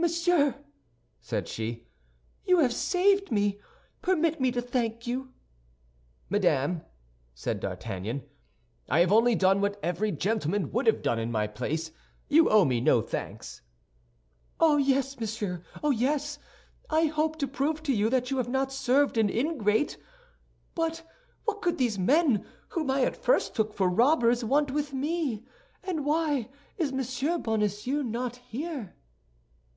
"Ah, 0.00 0.10
monsieur!" 0.10 0.54
said 1.20 1.48
she, 1.48 1.86
"you 2.46 2.60
have 2.60 2.72
saved 2.72 3.30
me; 3.32 3.58
permit 4.00 4.40
me 4.40 4.50
to 4.52 4.62
thank 4.62 5.06
you." 5.08 5.34
"Madame," 6.30 6.82
said 7.34 7.60
D'Artagnan, 7.60 8.22
"I 8.88 9.00
have 9.00 9.12
only 9.12 9.34
done 9.34 9.60
what 9.60 9.78
every 9.82 10.10
gentleman 10.12 10.70
would 10.72 10.86
have 10.86 11.02
done 11.02 11.18
in 11.18 11.32
my 11.32 11.46
place; 11.48 11.90
you 12.28 12.48
owe 12.48 12.64
me 12.64 12.80
no 12.80 13.02
thanks." 13.02 13.60
"Oh, 14.60 14.78
yes, 14.78 15.18
monsieur, 15.20 15.62
oh, 15.82 15.90
yes; 15.90 16.36
and 16.88 16.98
I 17.00 17.06
hope 17.06 17.36
to 17.40 17.48
prove 17.48 17.82
to 17.82 17.92
you 17.92 18.08
that 18.08 18.30
you 18.30 18.38
have 18.38 18.48
not 18.48 18.72
served 18.72 19.18
an 19.18 19.28
ingrate. 19.28 19.98
But 20.76 21.02
what 21.44 21.60
could 21.60 21.76
these 21.76 21.98
men, 21.98 22.46
whom 22.68 22.88
I 22.90 23.02
at 23.02 23.16
first 23.16 23.54
took 23.54 23.74
for 23.74 23.88
robbers, 23.90 24.42
want 24.44 24.70
with 24.70 24.94
me, 24.94 25.44
and 25.84 26.06
why 26.06 26.48
is 26.78 26.92
Monsieur 26.92 27.36
Bonacieux 27.36 28.02
not 28.02 28.36
here?" 28.36 28.94